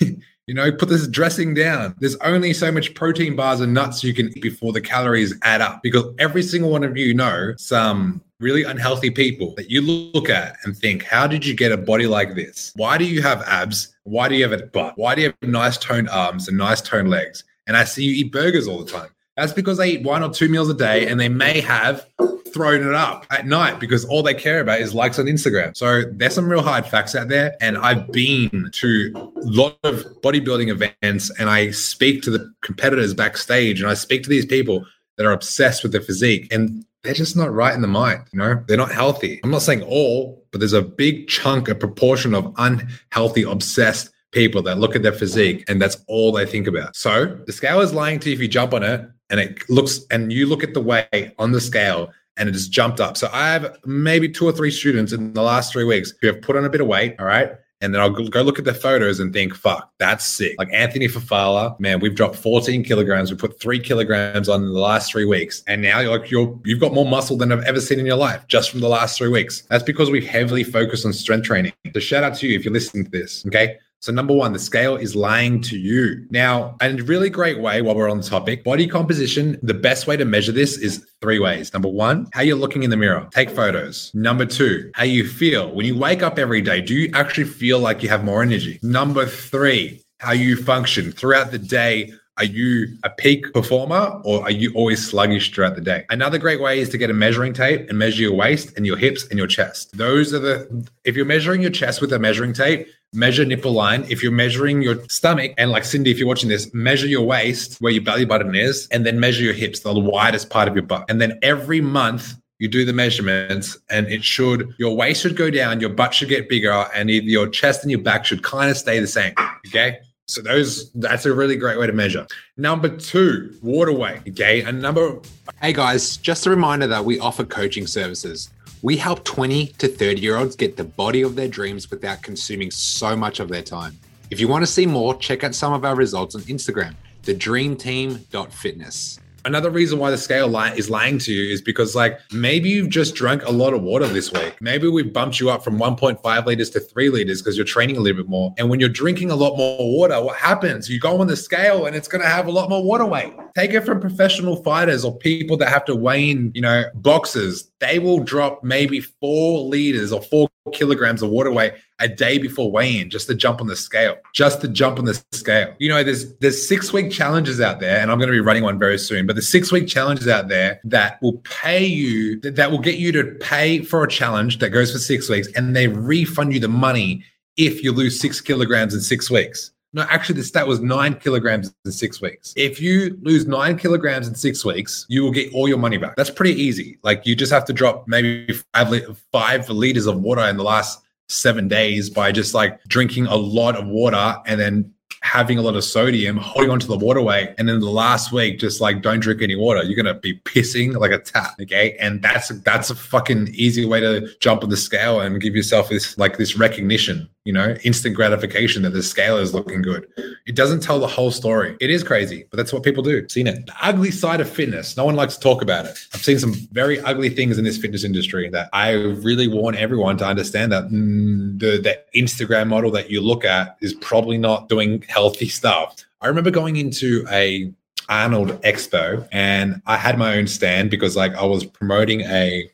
You 0.46 0.52
know, 0.52 0.70
put 0.70 0.90
this 0.90 1.08
dressing 1.08 1.54
down. 1.54 1.94
There's 2.00 2.16
only 2.16 2.52
so 2.52 2.70
much 2.70 2.94
protein 2.94 3.34
bars 3.34 3.60
and 3.60 3.72
nuts 3.72 4.04
you 4.04 4.12
can 4.12 4.28
eat 4.28 4.42
before 4.42 4.74
the 4.74 4.80
calories 4.80 5.34
add 5.42 5.62
up 5.62 5.82
because 5.82 6.04
every 6.18 6.42
single 6.42 6.70
one 6.70 6.84
of 6.84 6.98
you 6.98 7.14
know 7.14 7.54
some 7.56 8.20
really 8.40 8.64
unhealthy 8.64 9.10
people 9.10 9.54
that 9.56 9.70
you 9.70 9.80
look 9.80 10.28
at 10.28 10.56
and 10.64 10.76
think, 10.76 11.04
how 11.04 11.26
did 11.26 11.46
you 11.46 11.54
get 11.54 11.72
a 11.72 11.76
body 11.76 12.06
like 12.06 12.34
this? 12.34 12.72
Why 12.76 12.98
do 12.98 13.04
you 13.04 13.22
have 13.22 13.42
abs? 13.42 13.94
Why 14.04 14.28
do 14.28 14.34
you 14.34 14.42
have 14.48 14.58
a 14.58 14.66
butt? 14.66 14.94
Why 14.96 15.14
do 15.14 15.22
you 15.22 15.28
have 15.28 15.50
nice 15.50 15.78
toned 15.78 16.08
arms 16.08 16.48
and 16.48 16.58
nice 16.58 16.80
toned 16.80 17.10
legs? 17.10 17.44
And 17.66 17.76
I 17.76 17.84
see 17.84 18.04
you 18.04 18.24
eat 18.24 18.32
burgers 18.32 18.66
all 18.66 18.84
the 18.84 18.90
time. 18.90 19.10
That's 19.36 19.52
because 19.52 19.78
they 19.78 19.90
eat 19.90 20.02
one 20.02 20.22
or 20.22 20.30
two 20.30 20.48
meals 20.48 20.68
a 20.68 20.74
day 20.74 21.08
and 21.08 21.18
they 21.18 21.28
may 21.28 21.60
have 21.60 22.06
thrown 22.52 22.86
it 22.86 22.94
up 22.94 23.26
at 23.30 23.46
night 23.46 23.80
because 23.80 24.04
all 24.04 24.22
they 24.22 24.34
care 24.34 24.60
about 24.60 24.80
is 24.80 24.94
likes 24.94 25.18
on 25.18 25.26
Instagram. 25.26 25.76
So 25.76 26.02
there's 26.12 26.34
some 26.34 26.48
real 26.48 26.62
hard 26.62 26.86
facts 26.86 27.16
out 27.16 27.28
there. 27.28 27.56
And 27.60 27.76
I've 27.76 28.12
been 28.12 28.70
to 28.72 29.12
a 29.16 29.40
lot 29.42 29.76
of 29.82 30.04
bodybuilding 30.22 30.68
events 30.68 31.30
and 31.38 31.50
I 31.50 31.72
speak 31.72 32.22
to 32.22 32.30
the 32.30 32.52
competitors 32.62 33.12
backstage 33.12 33.80
and 33.80 33.90
I 33.90 33.94
speak 33.94 34.22
to 34.22 34.30
these 34.30 34.46
people 34.46 34.86
that 35.16 35.26
are 35.26 35.32
obsessed 35.32 35.82
with 35.82 35.90
their 35.90 36.00
physique 36.00 36.52
and 36.52 36.84
they're 37.04 37.14
just 37.14 37.36
not 37.36 37.52
right 37.52 37.74
in 37.74 37.82
the 37.82 37.86
mind. 37.86 38.22
You 38.32 38.38
know, 38.40 38.64
they're 38.66 38.76
not 38.76 38.90
healthy. 38.90 39.40
I'm 39.44 39.50
not 39.50 39.62
saying 39.62 39.82
all, 39.82 40.42
but 40.50 40.58
there's 40.58 40.72
a 40.72 40.82
big 40.82 41.28
chunk, 41.28 41.68
a 41.68 41.74
proportion 41.74 42.34
of 42.34 42.52
unhealthy, 42.56 43.42
obsessed 43.42 44.10
people 44.32 44.62
that 44.62 44.78
look 44.78 44.96
at 44.96 45.02
their 45.02 45.12
physique 45.12 45.64
and 45.68 45.80
that's 45.80 45.98
all 46.08 46.32
they 46.32 46.46
think 46.46 46.66
about. 46.66 46.96
So 46.96 47.38
the 47.46 47.52
scale 47.52 47.80
is 47.80 47.94
lying 47.94 48.18
to 48.20 48.30
you 48.30 48.34
if 48.34 48.40
you 48.40 48.48
jump 48.48 48.74
on 48.74 48.82
it 48.82 49.08
and 49.30 49.38
it 49.38 49.68
looks 49.70 50.00
and 50.10 50.32
you 50.32 50.46
look 50.46 50.64
at 50.64 50.74
the 50.74 50.80
weight 50.80 51.32
on 51.38 51.52
the 51.52 51.60
scale 51.60 52.10
and 52.36 52.48
it 52.48 52.52
has 52.52 52.66
jumped 52.66 53.00
up. 53.00 53.16
So 53.16 53.28
I 53.32 53.52
have 53.52 53.76
maybe 53.84 54.28
two 54.28 54.46
or 54.46 54.52
three 54.52 54.72
students 54.72 55.12
in 55.12 55.34
the 55.34 55.42
last 55.42 55.72
three 55.72 55.84
weeks 55.84 56.12
who 56.20 56.26
have 56.26 56.42
put 56.42 56.56
on 56.56 56.64
a 56.64 56.70
bit 56.70 56.80
of 56.80 56.88
weight. 56.88 57.14
All 57.20 57.26
right. 57.26 57.52
And 57.80 57.94
then 57.94 58.00
I'll 58.00 58.10
go 58.10 58.42
look 58.42 58.58
at 58.58 58.64
the 58.64 58.72
photos 58.72 59.20
and 59.20 59.32
think, 59.32 59.54
fuck, 59.54 59.90
that's 59.98 60.24
sick. 60.24 60.54
Like 60.58 60.68
Anthony 60.72 61.06
Fafala, 61.06 61.78
man, 61.78 62.00
we've 62.00 62.14
dropped 62.14 62.36
14 62.36 62.82
kilograms. 62.82 63.30
We 63.30 63.36
put 63.36 63.60
three 63.60 63.78
kilograms 63.78 64.48
on 64.48 64.62
in 64.62 64.72
the 64.72 64.78
last 64.78 65.12
three 65.12 65.26
weeks. 65.26 65.62
And 65.66 65.82
now 65.82 66.00
you're 66.00 66.18
like, 66.18 66.30
you're, 66.30 66.58
you've 66.64 66.80
got 66.80 66.94
more 66.94 67.04
muscle 67.04 67.36
than 67.36 67.52
I've 67.52 67.64
ever 67.64 67.80
seen 67.80 68.00
in 68.00 68.06
your 68.06 68.16
life 68.16 68.46
just 68.48 68.70
from 68.70 68.80
the 68.80 68.88
last 68.88 69.18
three 69.18 69.28
weeks. 69.28 69.64
That's 69.68 69.82
because 69.82 70.10
we 70.10 70.24
heavily 70.24 70.64
focus 70.64 71.04
on 71.04 71.12
strength 71.12 71.44
training. 71.44 71.72
So 71.92 72.00
shout 72.00 72.24
out 72.24 72.36
to 72.36 72.48
you 72.48 72.58
if 72.58 72.64
you're 72.64 72.72
listening 72.72 73.04
to 73.04 73.10
this. 73.10 73.44
Okay. 73.46 73.78
So, 74.04 74.12
number 74.12 74.34
one, 74.34 74.52
the 74.52 74.58
scale 74.58 74.96
is 74.96 75.16
lying 75.16 75.62
to 75.62 75.78
you. 75.78 76.26
Now, 76.28 76.76
a 76.82 76.92
really 76.92 77.30
great 77.30 77.58
way 77.58 77.80
while 77.80 77.94
we're 77.94 78.10
on 78.10 78.18
the 78.18 78.22
topic, 78.22 78.62
body 78.62 78.86
composition, 78.86 79.58
the 79.62 79.72
best 79.72 80.06
way 80.06 80.14
to 80.14 80.26
measure 80.26 80.52
this 80.52 80.76
is 80.76 81.06
three 81.22 81.38
ways. 81.38 81.72
Number 81.72 81.88
one, 81.88 82.28
how 82.34 82.42
you're 82.42 82.58
looking 82.58 82.82
in 82.82 82.90
the 82.90 82.98
mirror, 82.98 83.26
take 83.32 83.48
photos. 83.48 84.10
Number 84.12 84.44
two, 84.44 84.90
how 84.92 85.04
you 85.04 85.26
feel. 85.26 85.74
When 85.74 85.86
you 85.86 85.96
wake 85.96 86.22
up 86.22 86.38
every 86.38 86.60
day, 86.60 86.82
do 86.82 86.92
you 86.92 87.10
actually 87.14 87.46
feel 87.46 87.78
like 87.78 88.02
you 88.02 88.10
have 88.10 88.24
more 88.24 88.42
energy? 88.42 88.78
Number 88.82 89.24
three, 89.24 90.04
how 90.18 90.32
you 90.32 90.62
function 90.62 91.10
throughout 91.10 91.50
the 91.50 91.58
day. 91.58 92.12
Are 92.36 92.44
you 92.44 92.88
a 93.04 93.10
peak 93.10 93.54
performer 93.54 94.20
or 94.24 94.42
are 94.42 94.50
you 94.50 94.72
always 94.74 95.06
sluggish 95.08 95.54
throughout 95.54 95.76
the 95.76 95.80
day? 95.80 96.04
Another 96.10 96.36
great 96.36 96.60
way 96.60 96.80
is 96.80 96.88
to 96.88 96.98
get 96.98 97.08
a 97.08 97.14
measuring 97.14 97.54
tape 97.54 97.88
and 97.88 97.96
measure 97.96 98.22
your 98.22 98.34
waist 98.34 98.76
and 98.76 98.84
your 98.84 98.96
hips 98.96 99.24
and 99.28 99.38
your 99.38 99.46
chest. 99.46 99.96
Those 99.96 100.34
are 100.34 100.40
the, 100.40 100.88
if 101.04 101.14
you're 101.14 101.24
measuring 101.24 101.62
your 101.62 101.70
chest 101.70 102.00
with 102.00 102.12
a 102.12 102.18
measuring 102.18 102.52
tape, 102.52 102.88
measure 103.14 103.44
nipple 103.44 103.72
line. 103.72 104.04
If 104.08 104.22
you're 104.22 104.32
measuring 104.32 104.82
your 104.82 104.96
stomach, 105.08 105.52
and 105.56 105.70
like 105.70 105.84
Cindy, 105.84 106.10
if 106.10 106.18
you're 106.18 106.28
watching 106.28 106.48
this, 106.48 106.72
measure 106.74 107.06
your 107.06 107.22
waist 107.22 107.80
where 107.80 107.92
your 107.92 108.02
belly 108.02 108.24
button 108.24 108.54
is, 108.54 108.88
and 108.90 109.06
then 109.06 109.20
measure 109.20 109.42
your 109.42 109.54
hips, 109.54 109.80
the 109.80 109.98
widest 109.98 110.50
part 110.50 110.68
of 110.68 110.74
your 110.74 110.84
butt. 110.84 111.04
And 111.08 111.20
then 111.20 111.38
every 111.42 111.80
month, 111.80 112.34
you 112.58 112.68
do 112.68 112.84
the 112.84 112.92
measurements 112.92 113.76
and 113.90 114.06
it 114.06 114.22
should 114.24 114.74
your 114.78 114.96
waist 114.96 115.22
should 115.22 115.36
go 115.36 115.50
down 115.50 115.80
your 115.80 115.90
butt 115.90 116.14
should 116.14 116.28
get 116.28 116.48
bigger 116.48 116.86
and 116.94 117.10
your 117.10 117.48
chest 117.48 117.82
and 117.82 117.90
your 117.90 118.00
back 118.00 118.24
should 118.24 118.44
kind 118.44 118.70
of 118.70 118.76
stay 118.76 119.00
the 119.00 119.08
same 119.08 119.34
okay 119.66 119.98
so 120.26 120.40
those 120.40 120.90
that's 120.92 121.26
a 121.26 121.34
really 121.34 121.56
great 121.56 121.78
way 121.78 121.86
to 121.86 121.92
measure. 121.92 122.26
Number 122.56 122.88
two, 122.88 123.54
water 123.62 123.92
weight. 123.92 124.20
Okay. 124.28 124.62
And 124.62 124.80
number 124.80 125.20
Hey 125.60 125.72
guys, 125.72 126.16
just 126.16 126.46
a 126.46 126.50
reminder 126.50 126.86
that 126.86 127.04
we 127.04 127.18
offer 127.18 127.44
coaching 127.44 127.86
services. 127.86 128.50
We 128.84 128.96
help 128.98 129.24
20 129.24 129.68
to 129.78 129.88
30 129.88 130.20
year 130.20 130.36
olds 130.36 130.54
get 130.56 130.76
the 130.76 130.84
body 130.84 131.22
of 131.22 131.36
their 131.36 131.48
dreams 131.48 131.90
without 131.90 132.20
consuming 132.20 132.70
so 132.70 133.16
much 133.16 133.40
of 133.40 133.48
their 133.48 133.62
time. 133.62 133.98
If 134.30 134.40
you 134.40 134.46
want 134.46 134.62
to 134.62 134.70
see 134.70 134.84
more, 134.84 135.16
check 135.16 135.42
out 135.42 135.54
some 135.54 135.72
of 135.72 135.86
our 135.86 135.96
results 135.96 136.34
on 136.34 136.42
Instagram, 136.42 136.94
thedreamteam.fitness 137.22 139.20
another 139.44 139.70
reason 139.70 139.98
why 139.98 140.10
the 140.10 140.18
scale 140.18 140.48
li- 140.48 140.72
is 140.76 140.90
lying 140.90 141.18
to 141.18 141.32
you 141.32 141.52
is 141.52 141.60
because 141.60 141.94
like 141.94 142.18
maybe 142.32 142.68
you've 142.68 142.88
just 142.88 143.14
drunk 143.14 143.44
a 143.44 143.50
lot 143.50 143.74
of 143.74 143.82
water 143.82 144.06
this 144.06 144.32
week. 144.32 144.56
Maybe 144.60 144.88
we've 144.88 145.12
bumped 145.12 145.40
you 145.40 145.50
up 145.50 145.62
from 145.62 145.78
1.5 145.78 146.46
liters 146.46 146.70
to 146.70 146.80
three 146.80 147.10
liters 147.10 147.42
because 147.42 147.56
you're 147.56 147.66
training 147.66 147.96
a 147.96 148.00
little 148.00 148.22
bit 148.22 148.28
more. 148.28 148.54
And 148.58 148.70
when 148.70 148.80
you're 148.80 148.88
drinking 148.88 149.30
a 149.30 149.36
lot 149.36 149.56
more 149.56 149.76
water, 149.78 150.22
what 150.22 150.36
happens? 150.36 150.88
You 150.88 150.98
go 150.98 151.20
on 151.20 151.26
the 151.26 151.36
scale 151.36 151.86
and 151.86 151.94
it's 151.94 152.08
going 152.08 152.22
to 152.22 152.28
have 152.28 152.46
a 152.46 152.50
lot 152.50 152.68
more 152.68 152.82
water 152.82 153.06
weight. 153.06 153.32
Take 153.54 153.72
it 153.72 153.82
from 153.82 154.00
professional 154.00 154.56
fighters 154.62 155.04
or 155.04 155.16
people 155.16 155.56
that 155.58 155.68
have 155.68 155.84
to 155.86 155.94
weigh 155.94 156.30
in, 156.30 156.50
you 156.54 156.62
know, 156.62 156.84
boxers. 156.94 157.70
They 157.80 157.98
will 157.98 158.20
drop 158.20 158.64
maybe 158.64 159.00
four 159.00 159.60
liters 159.60 160.12
or 160.12 160.22
four 160.22 160.48
kilograms 160.72 161.22
of 161.22 161.30
water 161.30 161.50
weight 161.50 161.74
a 161.98 162.08
day 162.08 162.38
before 162.38 162.70
weigh-in 162.70 163.10
just 163.10 163.26
to 163.26 163.34
jump 163.34 163.60
on 163.60 163.66
the 163.66 163.76
scale, 163.76 164.16
just 164.32 164.60
to 164.62 164.68
jump 164.68 164.98
on 164.98 165.04
the 165.04 165.22
scale. 165.32 165.74
You 165.78 165.88
know, 165.88 166.02
there's 166.02 166.34
there's 166.36 166.66
six 166.66 166.92
week 166.92 167.10
challenges 167.10 167.60
out 167.60 167.80
there, 167.80 168.00
and 168.00 168.10
I'm 168.10 168.18
going 168.18 168.28
to 168.28 168.32
be 168.32 168.40
running 168.40 168.62
one 168.62 168.78
very 168.78 168.98
soon. 168.98 169.26
But 169.26 169.36
the 169.36 169.42
six 169.42 169.70
week 169.70 169.86
challenges 169.86 170.26
out 170.26 170.48
there 170.48 170.80
that 170.84 171.20
will 171.22 171.38
pay 171.44 171.84
you, 171.84 172.40
that 172.40 172.70
will 172.70 172.78
get 172.78 172.96
you 172.96 173.12
to 173.12 173.24
pay 173.40 173.82
for 173.82 174.02
a 174.02 174.08
challenge 174.08 174.58
that 174.58 174.70
goes 174.70 174.92
for 174.92 174.98
six 174.98 175.28
weeks, 175.28 175.48
and 175.54 175.76
they 175.76 175.88
refund 175.88 176.54
you 176.54 176.60
the 176.60 176.68
money 176.68 177.24
if 177.56 177.84
you 177.84 177.92
lose 177.92 178.18
six 178.18 178.40
kilograms 178.40 178.94
in 178.94 179.00
six 179.00 179.30
weeks. 179.30 179.70
No, 179.94 180.02
actually, 180.10 180.34
the 180.34 180.44
stat 180.44 180.66
was 180.66 180.80
nine 180.80 181.14
kilograms 181.14 181.72
in 181.84 181.92
six 181.92 182.20
weeks. 182.20 182.52
If 182.56 182.80
you 182.80 183.16
lose 183.22 183.46
nine 183.46 183.78
kilograms 183.78 184.26
in 184.26 184.34
six 184.34 184.64
weeks, 184.64 185.06
you 185.08 185.22
will 185.22 185.30
get 185.30 185.54
all 185.54 185.68
your 185.68 185.78
money 185.78 185.98
back. 185.98 186.16
That's 186.16 186.30
pretty 186.30 186.60
easy. 186.60 186.98
Like 187.04 187.24
you 187.24 187.36
just 187.36 187.52
have 187.52 187.64
to 187.66 187.72
drop 187.72 188.08
maybe 188.08 188.52
five, 188.74 189.16
five 189.30 189.70
liters 189.70 190.06
of 190.06 190.20
water 190.20 190.42
in 190.42 190.56
the 190.56 190.64
last 190.64 191.00
seven 191.28 191.68
days 191.68 192.10
by 192.10 192.32
just 192.32 192.54
like 192.54 192.82
drinking 192.84 193.26
a 193.26 193.36
lot 193.36 193.76
of 193.76 193.86
water 193.86 194.36
and 194.46 194.60
then 194.60 194.92
having 195.22 195.58
a 195.58 195.62
lot 195.62 195.76
of 195.76 195.84
sodium, 195.84 196.36
holding 196.36 196.70
onto 196.70 196.88
the 196.88 196.98
water 196.98 197.22
weight, 197.22 197.54
and 197.56 197.68
then 197.68 197.78
the 197.78 197.88
last 197.88 198.32
week 198.32 198.58
just 198.58 198.80
like 198.80 199.00
don't 199.00 199.20
drink 199.20 199.42
any 199.42 199.54
water. 199.54 199.84
You're 199.84 199.96
gonna 199.96 200.18
be 200.18 200.40
pissing 200.40 200.96
like 200.96 201.12
a 201.12 201.18
tap. 201.18 201.54
Okay. 201.62 201.96
And 202.00 202.20
that's 202.20 202.48
that's 202.48 202.90
a 202.90 202.96
fucking 202.96 203.48
easy 203.54 203.84
way 203.84 204.00
to 204.00 204.28
jump 204.40 204.64
on 204.64 204.70
the 204.70 204.76
scale 204.76 205.20
and 205.20 205.40
give 205.40 205.54
yourself 205.54 205.88
this 205.88 206.18
like 206.18 206.36
this 206.36 206.58
recognition 206.58 207.28
you 207.44 207.52
know, 207.52 207.76
instant 207.84 208.16
gratification 208.16 208.82
that 208.82 208.90
the 208.90 209.02
scale 209.02 209.36
is 209.36 209.52
looking 209.52 209.82
good. 209.82 210.08
It 210.46 210.56
doesn't 210.56 210.80
tell 210.80 210.98
the 210.98 211.06
whole 211.06 211.30
story. 211.30 211.76
It 211.78 211.90
is 211.90 212.02
crazy, 212.02 212.46
but 212.50 212.56
that's 212.56 212.72
what 212.72 212.82
people 212.82 213.02
do. 213.02 213.28
Seen 213.28 213.46
it. 213.46 213.66
The 213.66 213.74
ugly 213.82 214.10
side 214.10 214.40
of 214.40 214.48
fitness. 214.48 214.96
No 214.96 215.04
one 215.04 215.14
likes 215.14 215.34
to 215.34 215.40
talk 215.40 215.60
about 215.60 215.84
it. 215.84 215.98
I've 216.14 216.22
seen 216.22 216.38
some 216.38 216.54
very 216.72 217.00
ugly 217.00 217.28
things 217.28 217.58
in 217.58 217.64
this 217.64 217.76
fitness 217.76 218.02
industry 218.02 218.48
that 218.50 218.70
I 218.72 218.92
really 218.92 219.46
want 219.46 219.76
everyone 219.76 220.16
to 220.18 220.26
understand 220.26 220.72
that 220.72 220.84
mm, 220.84 221.58
the, 221.58 221.78
the 221.78 222.00
Instagram 222.18 222.68
model 222.68 222.90
that 222.92 223.10
you 223.10 223.20
look 223.20 223.44
at 223.44 223.76
is 223.80 223.92
probably 223.94 224.38
not 224.38 224.70
doing 224.70 225.02
healthy 225.08 225.48
stuff. 225.48 225.96
I 226.22 226.28
remember 226.28 226.50
going 226.50 226.76
into 226.76 227.26
a 227.30 227.70
Arnold 228.08 228.60
Expo 228.62 229.26
and 229.32 229.80
I 229.86 229.96
had 229.96 230.18
my 230.18 230.36
own 230.36 230.46
stand 230.46 230.90
because 230.90 231.16
like 231.16 231.34
I 231.34 231.44
was 231.44 231.64
promoting 231.64 232.20
a 232.22 232.70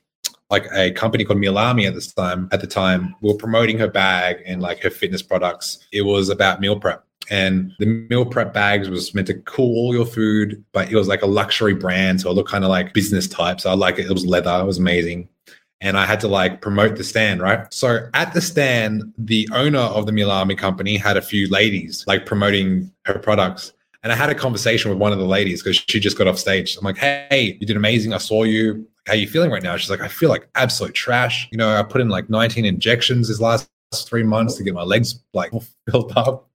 like 0.50 0.66
a 0.72 0.90
company 0.92 1.24
called 1.24 1.38
Mealami 1.38 1.86
at 1.86 1.94
this 1.94 2.12
time. 2.12 2.48
At 2.52 2.60
the 2.60 2.66
time, 2.66 3.14
we 3.20 3.30
were 3.30 3.38
promoting 3.38 3.78
her 3.78 3.88
bag 3.88 4.42
and 4.44 4.60
like 4.60 4.82
her 4.82 4.90
fitness 4.90 5.22
products. 5.22 5.86
It 5.92 6.02
was 6.02 6.28
about 6.28 6.60
meal 6.60 6.78
prep. 6.78 7.04
And 7.30 7.72
the 7.78 7.86
meal 7.86 8.26
prep 8.26 8.52
bags 8.52 8.90
was 8.90 9.14
meant 9.14 9.28
to 9.28 9.34
cool 9.34 9.76
all 9.76 9.94
your 9.94 10.04
food, 10.04 10.64
but 10.72 10.90
it 10.90 10.96
was 10.96 11.06
like 11.06 11.22
a 11.22 11.26
luxury 11.26 11.74
brand. 11.74 12.20
So 12.20 12.30
it 12.30 12.34
looked 12.34 12.50
kind 12.50 12.64
of 12.64 12.70
like 12.70 12.92
business 12.92 13.28
type. 13.28 13.60
So 13.60 13.70
I 13.70 13.74
like 13.74 14.00
it. 14.00 14.06
It 14.06 14.12
was 14.12 14.26
leather. 14.26 14.58
It 14.60 14.66
was 14.66 14.78
amazing. 14.78 15.28
And 15.80 15.96
I 15.96 16.04
had 16.04 16.20
to 16.20 16.28
like 16.28 16.60
promote 16.60 16.96
the 16.96 17.04
stand, 17.04 17.40
right? 17.40 17.72
So 17.72 18.08
at 18.12 18.34
the 18.34 18.40
stand, 18.40 19.14
the 19.16 19.48
owner 19.52 19.78
of 19.78 20.06
the 20.06 20.12
Mealami 20.12 20.58
company 20.58 20.96
had 20.96 21.16
a 21.16 21.22
few 21.22 21.48
ladies 21.48 22.04
like 22.06 22.26
promoting 22.26 22.90
her 23.06 23.18
products. 23.18 23.72
And 24.02 24.12
I 24.12 24.16
had 24.16 24.30
a 24.30 24.34
conversation 24.34 24.90
with 24.90 24.98
one 24.98 25.12
of 25.12 25.18
the 25.18 25.26
ladies 25.26 25.62
because 25.62 25.76
she 25.76 26.00
just 26.00 26.18
got 26.18 26.26
off 26.26 26.38
stage. 26.38 26.76
I'm 26.76 26.84
like, 26.84 26.98
hey, 26.98 27.56
you 27.60 27.66
did 27.66 27.76
amazing. 27.76 28.12
I 28.12 28.18
saw 28.18 28.42
you 28.42 28.86
how 29.06 29.14
you 29.14 29.26
feeling 29.26 29.50
right 29.50 29.62
now? 29.62 29.76
She's 29.76 29.90
like, 29.90 30.00
I 30.00 30.08
feel 30.08 30.28
like 30.28 30.48
absolute 30.54 30.94
trash. 30.94 31.48
You 31.50 31.58
know, 31.58 31.74
I 31.74 31.82
put 31.82 32.00
in 32.00 32.08
like 32.08 32.30
19 32.30 32.64
injections 32.64 33.28
this 33.28 33.40
last 33.40 33.70
three 33.94 34.22
months 34.22 34.56
to 34.56 34.64
get 34.64 34.74
my 34.74 34.82
legs 34.82 35.20
like 35.34 35.52
filled 35.90 36.12
up. 36.16 36.48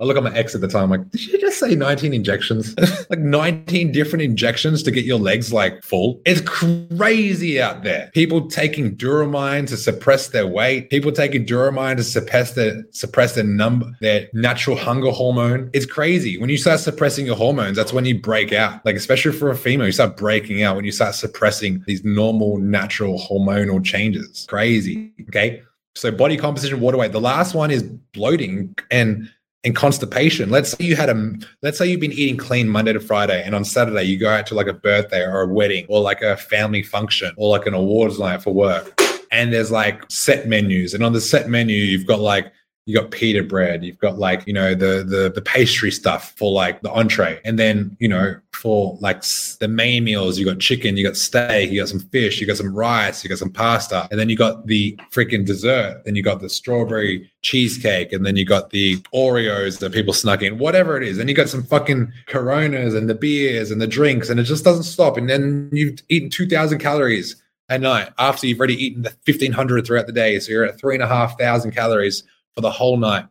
I 0.00 0.04
look 0.04 0.16
at 0.16 0.22
my 0.22 0.34
ex 0.34 0.54
at 0.54 0.62
the 0.62 0.68
time, 0.68 0.88
like, 0.88 1.10
did 1.10 1.26
you 1.26 1.38
just 1.38 1.58
say 1.58 1.74
19 1.74 2.14
injections? 2.14 2.74
like 3.10 3.18
19 3.18 3.92
different 3.92 4.22
injections 4.22 4.82
to 4.84 4.90
get 4.90 5.04
your 5.04 5.18
legs 5.18 5.52
like 5.52 5.82
full? 5.82 6.22
It's 6.24 6.40
crazy 6.40 7.60
out 7.60 7.82
there. 7.82 8.10
People 8.14 8.48
taking 8.48 8.96
Duromine 8.96 9.66
to 9.68 9.76
suppress 9.76 10.28
their 10.28 10.46
weight, 10.46 10.88
people 10.88 11.12
taking 11.12 11.44
Duromine 11.44 11.98
to 11.98 12.02
suppress 12.02 12.54
their 12.54 12.82
suppress 12.92 13.34
their 13.34 13.44
number, 13.44 13.92
their 14.00 14.28
natural 14.32 14.76
hunger 14.76 15.10
hormone. 15.10 15.68
It's 15.74 15.86
crazy. 15.86 16.38
When 16.38 16.48
you 16.48 16.56
start 16.56 16.80
suppressing 16.80 17.26
your 17.26 17.36
hormones, 17.36 17.76
that's 17.76 17.92
when 17.92 18.06
you 18.06 18.18
break 18.18 18.54
out. 18.54 18.84
Like, 18.86 18.96
especially 18.96 19.32
for 19.32 19.50
a 19.50 19.56
female, 19.56 19.86
you 19.86 19.92
start 19.92 20.16
breaking 20.16 20.62
out 20.62 20.76
when 20.76 20.86
you 20.86 20.92
start 20.92 21.14
suppressing 21.14 21.84
these 21.86 22.02
normal, 22.04 22.56
natural 22.56 23.18
hormonal 23.18 23.84
changes. 23.84 24.46
Crazy. 24.48 25.12
Okay. 25.28 25.62
So 25.94 26.10
body 26.10 26.36
composition, 26.36 26.80
water 26.80 26.96
weight. 26.96 27.12
The 27.12 27.20
last 27.20 27.54
one 27.54 27.70
is 27.70 27.82
bloating. 27.82 28.74
And 28.90 29.28
and 29.64 29.76
constipation. 29.76 30.50
Let's 30.50 30.70
say 30.70 30.84
you 30.84 30.96
had 30.96 31.10
a 31.10 31.32
let's 31.62 31.78
say 31.78 31.86
you've 31.86 32.00
been 32.00 32.12
eating 32.12 32.36
clean 32.36 32.68
Monday 32.68 32.92
to 32.92 33.00
Friday, 33.00 33.42
and 33.44 33.54
on 33.54 33.64
Saturday 33.64 34.04
you 34.04 34.18
go 34.18 34.30
out 34.30 34.46
to 34.48 34.54
like 34.54 34.66
a 34.66 34.72
birthday 34.72 35.22
or 35.22 35.42
a 35.42 35.46
wedding 35.46 35.86
or 35.88 36.00
like 36.00 36.22
a 36.22 36.36
family 36.36 36.82
function 36.82 37.32
or 37.36 37.50
like 37.50 37.66
an 37.66 37.74
awards 37.74 38.18
night 38.18 38.42
for 38.42 38.52
work. 38.54 39.00
And 39.32 39.52
there's 39.52 39.70
like 39.70 40.02
set 40.10 40.48
menus, 40.48 40.94
and 40.94 41.04
on 41.04 41.12
the 41.12 41.20
set 41.20 41.48
menu 41.48 41.76
you've 41.76 42.06
got 42.06 42.20
like 42.20 42.52
you 42.86 42.98
got 42.98 43.10
pita 43.10 43.42
bread, 43.42 43.84
you've 43.84 43.98
got 43.98 44.18
like, 44.18 44.46
you 44.46 44.52
know, 44.52 44.74
the 44.74 45.04
the 45.06 45.30
the 45.34 45.42
pastry 45.42 45.90
stuff 45.90 46.32
for 46.36 46.50
like 46.50 46.80
the 46.82 46.90
entree. 46.90 47.40
And 47.44 47.58
then, 47.58 47.96
you 48.00 48.08
know, 48.08 48.36
for 48.52 48.98
like 49.00 49.22
the 49.60 49.68
main 49.68 50.04
meals, 50.04 50.38
you 50.38 50.44
got 50.44 50.58
chicken, 50.58 50.96
you 50.96 51.04
got 51.04 51.16
steak, 51.16 51.70
you 51.70 51.80
got 51.80 51.88
some 51.88 52.00
fish, 52.00 52.40
you 52.40 52.46
got 52.46 52.56
some 52.56 52.74
rice, 52.74 53.22
you 53.22 53.28
got 53.28 53.38
some 53.38 53.52
pasta. 53.52 54.08
And 54.10 54.18
then 54.18 54.28
you 54.28 54.36
got 54.36 54.66
the 54.66 54.98
freaking 55.12 55.44
dessert. 55.44 56.02
Then 56.04 56.16
you 56.16 56.22
got 56.22 56.40
the 56.40 56.48
strawberry 56.48 57.30
cheesecake, 57.42 58.12
and 58.12 58.24
then 58.24 58.36
you 58.36 58.44
got 58.44 58.70
the 58.70 58.96
Oreos 59.14 59.78
that 59.78 59.92
people 59.92 60.12
snuck 60.12 60.42
in, 60.42 60.58
whatever 60.58 60.96
it 60.96 61.06
is. 61.06 61.18
And 61.18 61.28
you 61.28 61.34
got 61.34 61.48
some 61.48 61.62
fucking 61.62 62.12
coronas 62.26 62.94
and 62.94 63.08
the 63.08 63.14
beers 63.14 63.70
and 63.70 63.80
the 63.80 63.86
drinks, 63.86 64.30
and 64.30 64.40
it 64.40 64.44
just 64.44 64.64
doesn't 64.64 64.84
stop. 64.84 65.16
And 65.16 65.28
then 65.28 65.70
you've 65.72 66.00
eaten 66.08 66.30
2,000 66.30 66.78
calories 66.78 67.36
at 67.68 67.80
night 67.80 68.10
after 68.18 68.46
you've 68.46 68.58
already 68.58 68.84
eaten 68.84 69.02
the 69.02 69.14
1,500 69.24 69.86
throughout 69.86 70.06
the 70.06 70.12
day. 70.12 70.38
So 70.40 70.50
you're 70.50 70.64
at 70.64 70.78
three 70.78 70.94
and 70.94 71.04
a 71.04 71.06
half 71.06 71.38
thousand 71.38 71.70
calories 71.70 72.24
for 72.54 72.60
the 72.60 72.70
whole 72.70 72.96
night. 72.96 73.26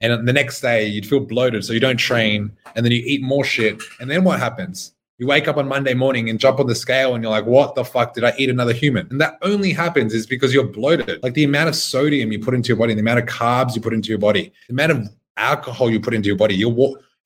And 0.00 0.28
the 0.28 0.32
next 0.32 0.60
day, 0.60 0.86
you'd 0.86 1.06
feel 1.06 1.20
bloated, 1.20 1.64
so 1.64 1.72
you 1.72 1.80
don't 1.80 1.96
train, 1.96 2.52
and 2.76 2.84
then 2.84 2.92
you 2.92 3.02
eat 3.04 3.22
more 3.22 3.44
shit. 3.44 3.80
And 4.00 4.10
then 4.10 4.22
what 4.22 4.38
happens? 4.38 4.94
You 5.18 5.26
wake 5.26 5.48
up 5.48 5.56
on 5.56 5.68
Monday 5.68 5.94
morning 5.94 6.28
and 6.28 6.38
jump 6.38 6.58
on 6.60 6.66
the 6.66 6.74
scale, 6.74 7.14
and 7.14 7.22
you're 7.22 7.30
like, 7.30 7.46
"What 7.46 7.74
the 7.74 7.84
fuck 7.84 8.12
did 8.12 8.24
I 8.24 8.34
eat 8.38 8.50
another 8.50 8.72
human?" 8.72 9.06
And 9.10 9.20
that 9.20 9.38
only 9.42 9.72
happens 9.72 10.12
is 10.14 10.26
because 10.26 10.52
you're 10.52 10.64
bloated. 10.66 11.22
Like 11.22 11.34
the 11.34 11.44
amount 11.44 11.68
of 11.68 11.76
sodium 11.76 12.32
you 12.32 12.38
put 12.38 12.54
into 12.54 12.68
your 12.68 12.76
body, 12.76 12.94
the 12.94 13.00
amount 13.00 13.20
of 13.20 13.26
carbs 13.26 13.74
you 13.74 13.80
put 13.80 13.94
into 13.94 14.08
your 14.08 14.18
body, 14.18 14.52
the 14.68 14.72
amount 14.72 14.92
of 14.92 15.08
alcohol 15.36 15.90
you 15.90 16.00
put 16.00 16.12
into 16.12 16.26
your 16.26 16.36
body, 16.36 16.54
you're 16.54 16.68